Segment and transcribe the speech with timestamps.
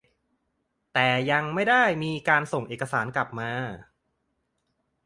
[0.93, 3.51] แต่ยังไม่ได้มีการส่งเอกสารกลับมา